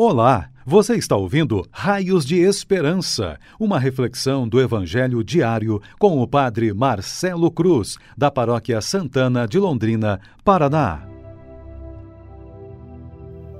Olá, 0.00 0.48
você 0.64 0.94
está 0.94 1.16
ouvindo 1.16 1.66
Raios 1.72 2.24
de 2.24 2.36
Esperança, 2.36 3.36
uma 3.58 3.80
reflexão 3.80 4.46
do 4.46 4.60
Evangelho 4.60 5.24
diário 5.24 5.82
com 5.98 6.22
o 6.22 6.28
Padre 6.28 6.72
Marcelo 6.72 7.50
Cruz, 7.50 7.96
da 8.16 8.30
Paróquia 8.30 8.80
Santana 8.80 9.44
de 9.44 9.58
Londrina, 9.58 10.20
Paraná. 10.44 11.02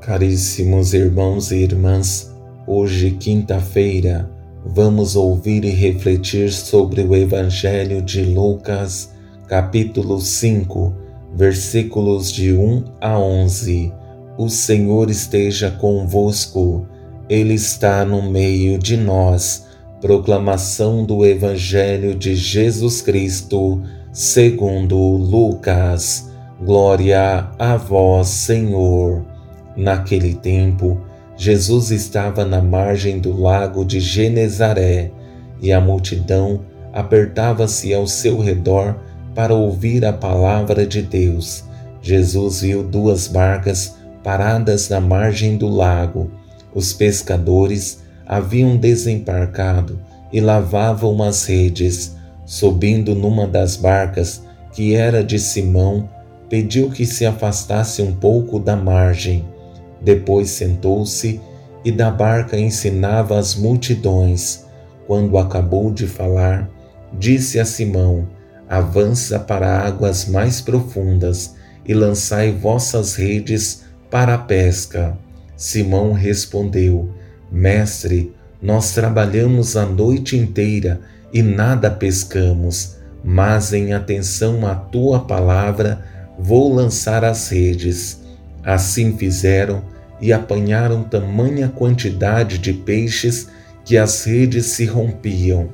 Caríssimos 0.01 0.95
irmãos 0.95 1.51
e 1.51 1.57
irmãs, 1.57 2.33
hoje, 2.69 3.11
quinta-feira, 3.19 4.31
vamos 4.65 5.17
ouvir 5.17 5.65
e 5.65 5.71
refletir 5.71 6.53
sobre 6.53 7.03
o 7.03 7.17
Evangelho 7.17 8.01
de 8.01 8.23
Lucas, 8.23 9.13
capítulo 9.49 10.21
5, 10.21 10.95
versículos 11.35 12.31
de 12.31 12.53
1 12.53 12.85
a 13.01 13.19
11 13.19 13.93
o 14.39 14.49
Senhor 14.49 15.11
esteja 15.11 15.69
convosco, 15.69 16.87
Ele 17.29 17.55
está 17.55 18.05
no 18.05 18.23
meio 18.23 18.79
de 18.79 18.97
nós. 18.97 19.67
Proclamação 20.01 21.05
do 21.05 21.27
Evangelho 21.27 22.15
de 22.15 22.37
Jesus 22.37 23.03
Cristo, 23.03 23.83
segundo 24.13 24.97
Lucas. 24.97 26.31
Glória 26.65 27.49
a 27.59 27.77
vós, 27.77 28.29
Senhor. 28.29 29.27
Naquele 29.77 30.35
tempo, 30.35 31.01
Jesus 31.37 31.91
estava 31.91 32.45
na 32.45 32.63
margem 32.63 33.19
do 33.19 33.37
lago 33.37 33.85
de 33.85 33.99
Genezaré 33.99 35.11
e 35.61 35.73
a 35.73 35.81
multidão 35.81 36.61
apertava-se 36.93 37.93
ao 37.93 38.07
seu 38.07 38.39
redor 38.39 39.01
para 39.35 39.53
ouvir 39.53 40.05
a 40.05 40.13
palavra 40.13 40.87
de 40.87 41.03
Deus. 41.03 41.65
Jesus 42.01 42.61
viu 42.61 42.85
duas 42.85 43.27
barcas 43.27 43.98
paradas 44.23 44.89
na 44.89 45.01
margem 45.01 45.57
do 45.57 45.69
lago. 45.69 46.31
Os 46.75 46.93
pescadores 46.93 48.03
haviam 48.27 48.77
desembarcado 48.77 49.99
e 50.33 50.41
lavavam 50.41 51.23
as 51.23 51.45
redes. 51.47 52.17
Subindo 52.45 53.15
numa 53.15 53.47
das 53.47 53.77
barcas, 53.77 54.43
que 54.73 54.95
era 54.95 55.23
de 55.23 55.39
Simão, 55.39 56.09
pediu 56.49 56.91
que 56.91 57.05
se 57.05 57.27
afastasse 57.27 58.01
um 58.01 58.15
pouco 58.15 58.59
da 58.59 58.75
margem. 58.75 59.45
Depois 60.01 60.51
sentou-se 60.51 61.41
e 61.85 61.93
da 61.93 62.11
barca 62.11 62.59
ensinava 62.59 63.39
as 63.39 63.55
multidões. 63.55 64.65
Quando 65.07 65.39
acabou 65.39 65.91
de 65.91 66.07
falar, 66.07 66.69
disse 67.19 67.59
a 67.59 67.65
Simão: 67.65 68.29
Avança 68.69 69.39
para 69.39 69.81
águas 69.81 70.27
mais 70.27 70.61
profundas 70.61 71.55
e 71.87 71.95
lançai 71.95 72.53
vossas 72.53 73.15
redes 73.15 73.85
para 74.11 74.35
a 74.35 74.39
pesca. 74.39 75.17
Simão 75.57 76.13
respondeu: 76.13 77.11
Mestre, 77.51 78.33
nós 78.61 78.93
trabalhamos 78.93 79.77
a 79.77 79.87
noite 79.87 80.37
inteira 80.37 81.01
e 81.33 81.43
nada 81.43 81.91
pescamos, 81.91 82.97
mas 83.23 83.73
em 83.73 83.93
atenção 83.93 84.67
à 84.67 84.75
tua 84.75 85.21
palavra 85.21 86.05
vou 86.39 86.73
lançar 86.73 87.25
as 87.25 87.49
redes. 87.49 88.21
Assim 88.65 89.17
fizeram 89.17 89.83
e 90.21 90.33
apanharam 90.33 91.05
tamanha 91.05 91.69
quantidade 91.69 92.59
de 92.59 92.73
peixes 92.73 93.49
que 93.85 93.97
as 93.97 94.25
redes 94.25 94.67
se 94.67 94.85
rompiam. 94.85 95.69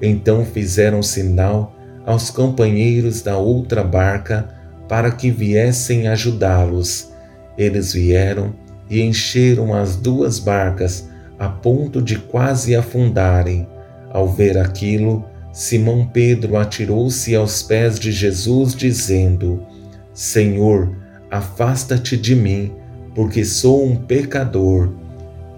Então 0.00 0.44
fizeram 0.44 1.02
sinal 1.02 1.74
aos 2.06 2.30
companheiros 2.30 3.22
da 3.22 3.36
outra 3.36 3.82
barca 3.82 4.48
para 4.88 5.10
que 5.10 5.30
viessem 5.30 6.08
ajudá-los. 6.08 7.10
Eles 7.58 7.92
vieram 7.92 8.54
e 8.88 9.02
encheram 9.02 9.74
as 9.74 9.96
duas 9.96 10.38
barcas 10.38 11.08
a 11.38 11.48
ponto 11.48 12.00
de 12.00 12.16
quase 12.16 12.76
afundarem. 12.76 13.66
Ao 14.10 14.28
ver 14.28 14.56
aquilo, 14.56 15.24
Simão 15.52 16.06
Pedro 16.06 16.56
atirou-se 16.56 17.34
aos 17.34 17.62
pés 17.62 17.98
de 17.98 18.12
Jesus, 18.12 18.74
dizendo: 18.74 19.66
Senhor, 20.14 20.96
afasta-te 21.30 22.16
de 22.16 22.34
mim, 22.34 22.72
porque 23.14 23.44
sou 23.44 23.84
um 23.84 23.96
pecador. 23.96 24.92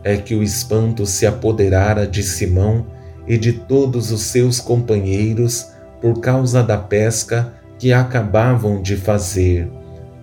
É 0.03 0.17
que 0.17 0.35
o 0.35 0.43
espanto 0.43 1.05
se 1.05 1.27
apoderara 1.27 2.07
de 2.07 2.23
Simão 2.23 2.87
e 3.27 3.37
de 3.37 3.53
todos 3.53 4.11
os 4.11 4.23
seus 4.23 4.59
companheiros 4.59 5.69
por 6.01 6.21
causa 6.21 6.63
da 6.63 6.79
pesca 6.79 7.53
que 7.79 7.93
acabavam 7.93 8.81
de 8.81 8.97
fazer. 8.97 9.71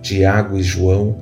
Tiago 0.02 0.58
e 0.58 0.62
João 0.62 1.16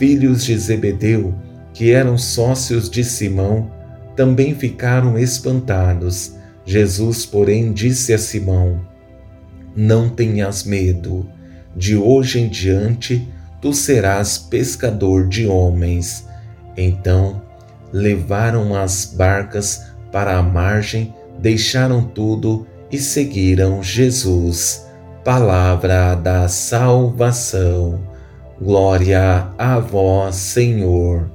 filhos 0.00 0.42
de 0.46 0.56
Zebedeu, 0.56 1.34
que 1.74 1.90
eram 1.90 2.16
sócios 2.16 2.88
de 2.88 3.04
Simão, 3.04 3.70
também 4.16 4.54
ficaram 4.54 5.18
espantados. 5.18 6.36
Jesus, 6.64 7.26
porém, 7.26 7.70
disse 7.70 8.14
a 8.14 8.18
Simão: 8.18 8.80
Não 9.76 10.08
tenhas 10.08 10.64
medo, 10.64 11.28
de 11.76 11.98
hoje 11.98 12.40
em 12.40 12.48
diante 12.48 13.28
tu 13.60 13.74
serás 13.74 14.38
pescador 14.38 15.28
de 15.28 15.46
homens. 15.46 16.26
Então 16.78 17.42
levaram 17.92 18.74
as 18.74 19.04
barcas 19.04 19.82
para 20.10 20.38
a 20.38 20.42
margem, 20.42 21.14
deixaram 21.38 22.02
tudo 22.02 22.66
e 22.90 22.96
seguiram 22.96 23.82
Jesus. 23.82 24.86
Palavra 25.22 26.14
da 26.14 26.48
salvação. 26.48 28.09
Glória 28.62 29.48
a 29.56 29.78
vós, 29.78 30.36
Senhor. 30.36 31.30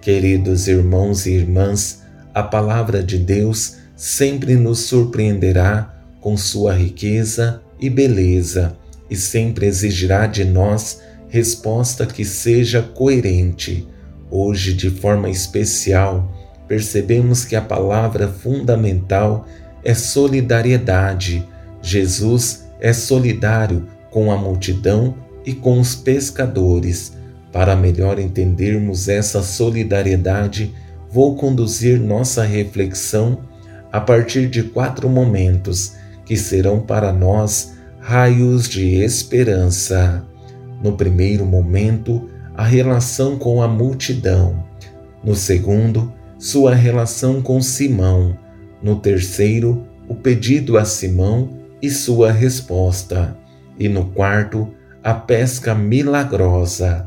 Queridos 0.00 0.66
irmãos 0.66 1.24
e 1.24 1.30
irmãs, 1.30 2.02
a 2.34 2.42
palavra 2.42 3.00
de 3.00 3.16
Deus 3.16 3.76
sempre 3.94 4.56
nos 4.56 4.80
surpreenderá 4.80 5.94
com 6.20 6.36
sua 6.36 6.72
riqueza 6.74 7.62
e 7.78 7.88
beleza 7.88 8.76
e 9.08 9.14
sempre 9.14 9.66
exigirá 9.66 10.26
de 10.26 10.44
nós 10.44 11.00
resposta 11.28 12.06
que 12.06 12.24
seja 12.24 12.82
coerente. 12.82 13.86
Hoje, 14.28 14.74
de 14.74 14.90
forma 14.90 15.30
especial, 15.30 16.28
percebemos 16.66 17.44
que 17.44 17.54
a 17.54 17.62
palavra 17.62 18.26
fundamental 18.26 19.46
é 19.84 19.94
solidariedade. 19.94 21.48
Jesus 21.80 22.64
é 22.80 22.92
solidário 22.92 23.86
com 24.10 24.32
a 24.32 24.36
multidão 24.36 25.22
e 25.44 25.52
com 25.52 25.80
os 25.80 25.94
pescadores. 25.94 27.12
Para 27.52 27.76
melhor 27.76 28.18
entendermos 28.18 29.08
essa 29.08 29.42
solidariedade, 29.42 30.74
vou 31.10 31.36
conduzir 31.36 32.00
nossa 32.00 32.42
reflexão 32.42 33.40
a 33.92 34.00
partir 34.00 34.48
de 34.48 34.64
quatro 34.64 35.08
momentos 35.08 35.94
que 36.26 36.36
serão 36.36 36.80
para 36.80 37.12
nós 37.12 37.74
raios 38.00 38.68
de 38.68 38.96
esperança. 38.96 40.24
No 40.82 40.92
primeiro 40.96 41.46
momento, 41.46 42.28
a 42.56 42.64
relação 42.64 43.38
com 43.38 43.62
a 43.62 43.68
multidão. 43.68 44.64
No 45.22 45.34
segundo, 45.34 46.12
sua 46.38 46.74
relação 46.74 47.40
com 47.40 47.62
Simão. 47.62 48.36
No 48.82 48.96
terceiro, 48.96 49.86
o 50.08 50.14
pedido 50.14 50.76
a 50.76 50.84
Simão 50.84 51.50
e 51.80 51.88
sua 51.88 52.30
resposta. 52.30 53.36
E 53.78 53.88
no 53.88 54.06
quarto, 54.06 54.68
a 55.04 55.12
pesca 55.12 55.74
milagrosa. 55.74 57.06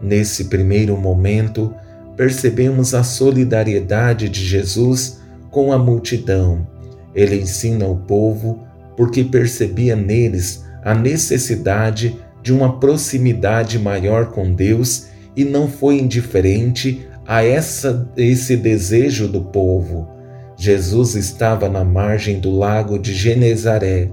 Nesse 0.00 0.46
primeiro 0.46 0.96
momento, 0.96 1.74
percebemos 2.16 2.94
a 2.94 3.02
solidariedade 3.04 4.30
de 4.30 4.42
Jesus 4.42 5.20
com 5.50 5.70
a 5.70 5.78
multidão. 5.78 6.66
Ele 7.14 7.36
ensina 7.36 7.86
o 7.86 7.96
povo 7.96 8.66
porque 8.96 9.22
percebia 9.22 9.94
neles 9.94 10.64
a 10.82 10.94
necessidade 10.94 12.16
de 12.42 12.54
uma 12.54 12.80
proximidade 12.80 13.78
maior 13.78 14.26
com 14.30 14.52
Deus 14.52 15.08
e 15.36 15.44
não 15.44 15.68
foi 15.68 15.98
indiferente 15.98 17.06
a 17.26 17.44
essa, 17.44 18.08
esse 18.16 18.56
desejo 18.56 19.28
do 19.28 19.42
povo. 19.42 20.08
Jesus 20.56 21.14
estava 21.14 21.68
na 21.68 21.84
margem 21.84 22.40
do 22.40 22.56
lago 22.56 22.98
de 22.98 23.12
Genezaré 23.12 24.10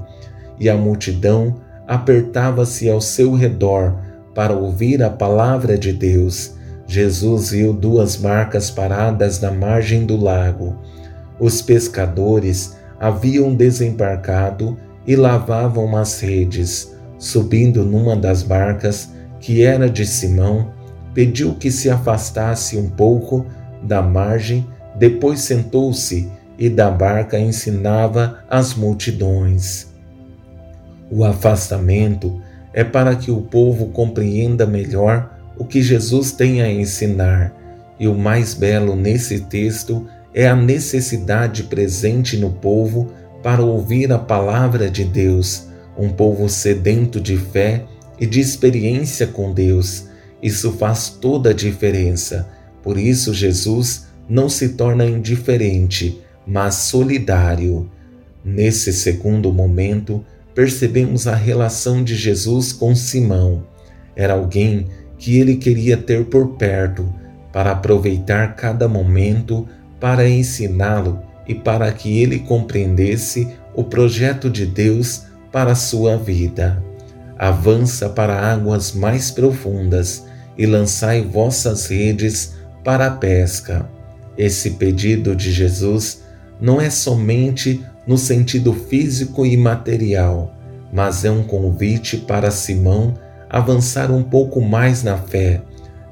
e 0.60 0.68
a 0.68 0.76
multidão 0.76 1.63
apertava-se 1.88 2.90
ao 2.90 3.02
seu 3.02 3.34
redor 3.34 3.96
para 4.34 4.54
ouvir 4.54 5.04
a 5.04 5.10
palavra 5.10 5.78
de 5.78 5.94
Deus. 5.94 6.56
Jesus 6.88 7.52
viu 7.52 7.74
duas 7.74 8.18
marcas 8.18 8.70
paradas 8.70 9.40
na 9.40 9.52
margem 9.52 10.06
do 10.06 10.18
lago. 10.18 10.76
Os 11.40 11.62
pescadores 11.62 12.76
haviam 13.00 13.54
desembarcado 13.54 14.78
e 15.06 15.16
lavavam 15.16 15.96
as 15.96 16.20
redes. 16.20 16.94
Subindo 17.18 17.86
numa 17.86 18.16
das 18.16 18.44
barcas, 18.44 19.10
que 19.40 19.64
era 19.64 19.90
de 19.90 20.06
Simão, 20.06 20.74
pediu 21.14 21.56
que 21.56 21.72
se 21.72 21.90
afastasse 21.90 22.78
um 22.78 22.90
pouco 22.90 23.46
da 23.82 24.02
margem, 24.02 24.68
depois 24.98 25.42
sentou-se 25.42 26.30
e 26.58 26.70
da 26.70 26.90
barca 26.90 27.40
ensinava 27.40 28.40
as 28.50 28.74
multidões. 28.74 29.93
O 31.16 31.24
afastamento 31.24 32.42
é 32.74 32.84
para 32.84 33.16
que 33.16 33.30
o 33.30 33.40
povo 33.40 33.90
compreenda 33.90 34.66
melhor 34.66 35.38
o 35.56 35.64
que 35.64 35.80
Jesus 35.80 36.32
tem 36.32 36.64
a 36.64 36.72
ensinar, 36.72 37.54
E 38.00 38.08
o 38.08 38.16
mais 38.16 38.56
belo 38.56 38.96
nesse 38.96 39.42
texto 39.42 40.08
é 40.34 40.48
a 40.48 40.56
necessidade 40.56 41.64
presente 41.64 42.36
no 42.36 42.50
povo 42.50 43.14
para 43.44 43.62
ouvir 43.62 44.12
a 44.12 44.18
palavra 44.18 44.90
de 44.90 45.04
Deus, 45.04 45.68
um 45.96 46.10
povo 46.10 46.50
sedento 46.50 47.22
de 47.22 47.38
fé 47.38 47.86
e 48.20 48.26
de 48.26 48.40
experiência 48.40 49.28
com 49.28 49.54
Deus. 49.54 50.08
Isso 50.42 50.72
faz 50.72 51.10
toda 51.10 51.52
a 51.52 51.54
diferença. 51.54 52.50
Por 52.82 52.98
isso, 52.98 53.36
Jesus 53.36 54.08
não 54.28 54.50
se 54.50 54.70
torna 54.70 55.06
indiferente, 55.06 56.20
mas 56.48 56.74
solidário. 56.74 57.88
Nesse 58.44 58.92
segundo 58.92 59.54
momento, 59.54 60.26
percebemos 60.54 61.28
a 61.28 61.36
relação 61.36 62.04
de 62.04 62.16
Jesus 62.16 62.72
com 62.72 62.96
Simão. 62.96 63.64
Era 64.16 64.34
alguém 64.34 64.88
que 65.18 65.40
ele 65.40 65.56
queria 65.56 65.98
ter 65.98 66.26
por 66.26 66.56
perto, 66.56 67.14
para 67.52 67.72
aproveitar 67.72 68.56
cada 68.56 68.88
momento 68.88 69.68
para 70.00 70.28
ensiná-lo 70.28 71.22
e 71.48 71.56
para 71.56 71.92
que 71.92 72.22
ele 72.22 72.40
compreendesse 72.40 73.48
o 73.76 73.84
projeto 73.84 74.50
de 74.50 74.66
Deus 74.66 75.24
para 75.52 75.76
sua 75.76 76.18
vida. 76.18 76.84
Avança 77.38 78.10
para 78.10 78.52
águas 78.52 78.92
mais 78.92 79.32
profundas 79.32 80.26
e 80.58 80.66
lançai 80.66 81.22
vossas 81.22 81.88
redes 81.88 82.54
para 82.84 83.08
a 83.08 83.12
pesca. 83.12 83.90
Esse 84.38 84.72
pedido 84.72 85.36
de 85.36 85.52
Jesus 85.52 86.24
não 86.60 86.82
é 86.82 86.90
somente 86.90 87.84
no 88.06 88.18
sentido 88.18 88.74
físico 88.74 89.46
e 89.46 89.56
material, 89.56 90.56
mas 90.92 91.24
é 91.26 91.32
um 91.32 91.44
convite 91.44 92.18
para 92.18 92.52
Simão 92.52 93.14
avançar 93.50 94.12
um 94.12 94.24
pouco 94.24 94.60
mais 94.62 95.04
na 95.04 95.18
fé, 95.18 95.62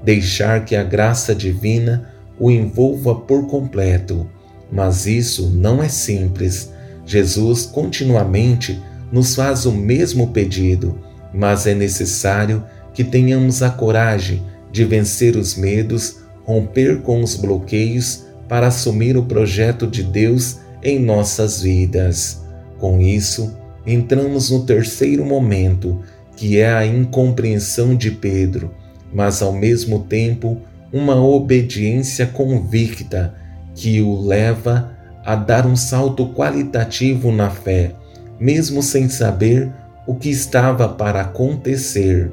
deixar 0.03 0.63
que 0.63 0.75
a 0.75 0.83
graça 0.83 1.33
divina 1.33 2.09
o 2.39 2.49
envolva 2.49 3.15
por 3.15 3.47
completo. 3.47 4.29
Mas 4.71 5.05
isso 5.05 5.49
não 5.49 5.83
é 5.83 5.89
simples. 5.89 6.71
Jesus 7.05 7.65
continuamente 7.65 8.81
nos 9.11 9.35
faz 9.35 9.65
o 9.65 9.71
mesmo 9.71 10.27
pedido, 10.27 10.97
mas 11.33 11.67
é 11.67 11.75
necessário 11.75 12.63
que 12.93 13.03
tenhamos 13.03 13.61
a 13.61 13.69
coragem 13.69 14.43
de 14.71 14.85
vencer 14.85 15.35
os 15.35 15.55
medos, 15.55 16.21
romper 16.45 17.01
com 17.01 17.21
os 17.21 17.35
bloqueios 17.35 18.25
para 18.47 18.67
assumir 18.67 19.17
o 19.17 19.23
projeto 19.23 19.85
de 19.85 20.03
Deus 20.03 20.59
em 20.83 20.99
nossas 20.99 21.61
vidas. 21.61 22.41
Com 22.79 22.99
isso, 22.99 23.55
entramos 23.85 24.49
no 24.49 24.65
terceiro 24.65 25.25
momento, 25.25 26.01
que 26.35 26.59
é 26.59 26.71
a 26.71 26.85
incompreensão 26.85 27.95
de 27.95 28.11
Pedro, 28.11 28.71
mas 29.13 29.41
ao 29.41 29.53
mesmo 29.53 29.99
tempo 29.99 30.57
uma 30.91 31.15
obediência 31.15 32.25
convicta 32.25 33.33
que 33.75 34.01
o 34.01 34.19
leva 34.21 34.91
a 35.23 35.35
dar 35.35 35.65
um 35.65 35.75
salto 35.75 36.27
qualitativo 36.33 37.31
na 37.31 37.49
fé, 37.49 37.95
mesmo 38.39 38.81
sem 38.81 39.07
saber 39.07 39.71
o 40.07 40.15
que 40.15 40.29
estava 40.29 40.89
para 40.89 41.21
acontecer. 41.21 42.31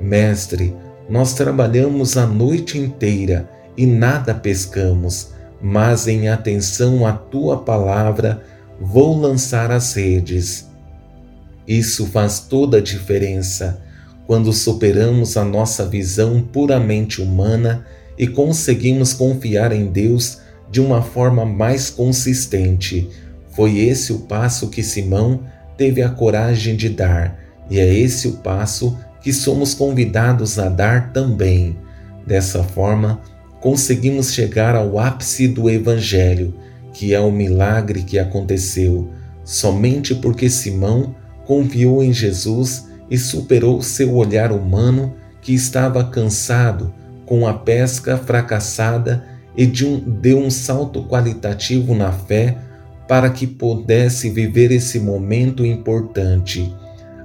Mestre, 0.00 0.74
nós 1.08 1.34
trabalhamos 1.34 2.16
a 2.16 2.26
noite 2.26 2.78
inteira 2.78 3.50
e 3.76 3.84
nada 3.84 4.32
pescamos 4.32 5.32
mas 5.60 6.08
em 6.08 6.28
atenção 6.28 7.06
à 7.06 7.12
tua 7.12 7.58
palavra 7.58 8.42
vou 8.80 9.18
lançar 9.18 9.70
as 9.70 9.94
redes. 9.94 10.68
Isso 11.66 12.06
faz 12.06 12.40
toda 12.40 12.78
a 12.78 12.80
diferença 12.80 13.82
quando 14.26 14.52
superamos 14.52 15.36
a 15.36 15.44
nossa 15.44 15.84
visão 15.86 16.40
puramente 16.40 17.20
humana 17.20 17.84
e 18.16 18.26
conseguimos 18.26 19.12
confiar 19.12 19.72
em 19.72 19.86
Deus 19.86 20.38
de 20.70 20.80
uma 20.80 21.02
forma 21.02 21.44
mais 21.44 21.90
consistente. 21.90 23.08
Foi 23.50 23.78
esse 23.78 24.12
o 24.12 24.20
passo 24.20 24.68
que 24.68 24.82
Simão 24.82 25.40
teve 25.76 26.02
a 26.02 26.08
coragem 26.08 26.76
de 26.76 26.88
dar, 26.88 27.38
e 27.68 27.78
é 27.78 27.92
esse 27.92 28.28
o 28.28 28.32
passo 28.34 28.96
que 29.22 29.32
somos 29.32 29.74
convidados 29.74 30.58
a 30.58 30.68
dar 30.68 31.12
também. 31.12 31.76
Dessa 32.26 32.62
forma, 32.62 33.20
conseguimos 33.60 34.32
chegar 34.32 34.74
ao 34.74 34.98
ápice 34.98 35.46
do 35.46 35.68
Evangelho, 35.68 36.54
que 36.92 37.14
é 37.14 37.20
o 37.20 37.30
milagre 37.30 38.02
que 38.02 38.18
aconteceu 38.18 39.10
somente 39.44 40.14
porque 40.14 40.48
Simão 40.48 41.14
confiou 41.44 42.02
em 42.02 42.12
Jesus 42.12 42.88
e 43.10 43.18
superou 43.18 43.82
seu 43.82 44.14
olhar 44.14 44.52
humano 44.52 45.14
que 45.42 45.52
estava 45.52 46.04
cansado 46.04 46.94
com 47.26 47.46
a 47.46 47.54
pesca 47.54 48.16
fracassada 48.16 49.24
e 49.56 49.66
de 49.66 49.84
um, 49.84 49.98
deu 49.98 50.38
um 50.38 50.50
salto 50.50 51.04
qualitativo 51.04 51.94
na 51.94 52.12
fé 52.12 52.58
para 53.08 53.28
que 53.30 53.46
pudesse 53.46 54.30
viver 54.30 54.70
esse 54.70 55.00
momento 55.00 55.66
importante. 55.66 56.72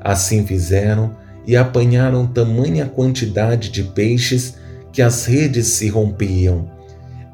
Assim 0.02 0.46
fizeram 0.46 1.16
e 1.46 1.56
apanharam 1.56 2.26
tamanha 2.26 2.88
quantidade 2.88 3.70
de 3.70 3.84
peixes 3.84 4.56
que 4.96 5.02
as 5.02 5.26
redes 5.26 5.68
se 5.68 5.90
rompiam. 5.90 6.72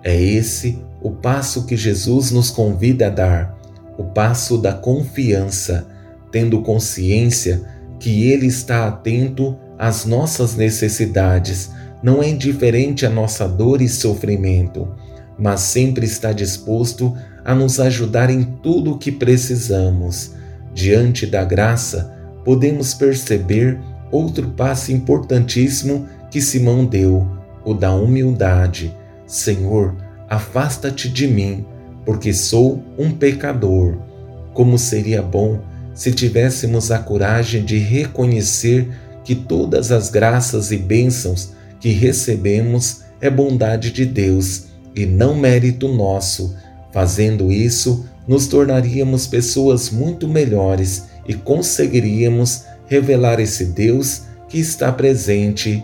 É 0.03 0.19
esse 0.19 0.79
o 0.99 1.11
passo 1.11 1.67
que 1.67 1.77
Jesus 1.77 2.31
nos 2.31 2.49
convida 2.49 3.05
a 3.05 3.09
dar, 3.11 3.55
o 3.99 4.03
passo 4.03 4.57
da 4.57 4.73
confiança, 4.73 5.87
tendo 6.31 6.63
consciência 6.63 7.61
que 7.99 8.31
Ele 8.31 8.47
está 8.47 8.87
atento 8.87 9.55
às 9.77 10.05
nossas 10.05 10.55
necessidades, 10.55 11.69
não 12.01 12.23
é 12.23 12.29
indiferente 12.29 13.05
à 13.05 13.11
nossa 13.11 13.47
dor 13.47 13.79
e 13.79 13.87
sofrimento, 13.87 14.87
mas 15.37 15.59
sempre 15.59 16.03
está 16.03 16.33
disposto 16.33 17.15
a 17.45 17.53
nos 17.53 17.79
ajudar 17.79 18.31
em 18.31 18.41
tudo 18.41 18.93
o 18.93 18.97
que 18.97 19.11
precisamos. 19.11 20.31
Diante 20.73 21.27
da 21.27 21.43
graça, 21.43 22.11
podemos 22.43 22.95
perceber 22.95 23.79
outro 24.11 24.49
passo 24.49 24.91
importantíssimo 24.91 26.07
que 26.31 26.41
Simão 26.41 26.83
deu 26.85 27.39
o 27.65 27.73
da 27.73 27.93
humildade. 27.93 28.95
Senhor, 29.25 29.95
afasta-te 30.29 31.09
de 31.09 31.27
mim, 31.27 31.65
porque 32.05 32.33
sou 32.33 32.83
um 32.97 33.11
pecador. 33.11 33.97
Como 34.53 34.77
seria 34.77 35.21
bom 35.21 35.59
se 35.93 36.11
tivéssemos 36.11 36.91
a 36.91 36.99
coragem 36.99 37.63
de 37.63 37.77
reconhecer 37.77 38.89
que 39.23 39.35
todas 39.35 39.91
as 39.91 40.09
graças 40.09 40.71
e 40.71 40.77
bênçãos 40.77 41.51
que 41.79 41.89
recebemos 41.89 43.01
é 43.19 43.29
bondade 43.29 43.91
de 43.91 44.05
Deus 44.05 44.65
e 44.95 45.05
não 45.05 45.35
mérito 45.35 45.87
nosso. 45.87 46.55
Fazendo 46.91 47.51
isso, 47.51 48.05
nos 48.27 48.47
tornaríamos 48.47 49.27
pessoas 49.27 49.89
muito 49.89 50.27
melhores 50.27 51.05
e 51.27 51.33
conseguiríamos 51.33 52.63
revelar 52.87 53.39
esse 53.39 53.65
Deus 53.65 54.23
que 54.49 54.59
está 54.59 54.91
presente 54.91 55.83